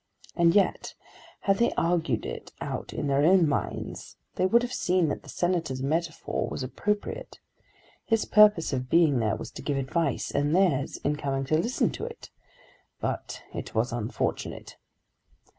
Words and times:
And 0.35 0.55
yet, 0.55 0.95
had 1.41 1.59
they 1.59 1.73
argued 1.77 2.25
it 2.25 2.53
out 2.59 2.91
in 2.91 3.05
their 3.05 3.23
own 3.23 3.47
minds, 3.47 4.17
they 4.33 4.47
would 4.47 4.63
have 4.63 4.73
seen 4.73 5.09
that 5.09 5.21
the 5.21 5.29
Senator's 5.29 5.83
metaphor 5.83 6.47
was 6.49 6.63
appropriate. 6.63 7.39
His 8.03 8.25
purpose 8.25 8.73
in 8.73 8.81
being 8.85 9.19
there 9.19 9.35
was 9.35 9.51
to 9.51 9.61
give 9.61 9.77
advice, 9.77 10.31
and 10.31 10.55
theirs 10.55 10.97
in 11.03 11.17
coming 11.17 11.43
to 11.45 11.55
listen 11.59 11.91
to 11.91 12.05
it. 12.05 12.31
But 12.99 13.43
it 13.53 13.75
was 13.75 13.91
unfortunate. 13.93 14.75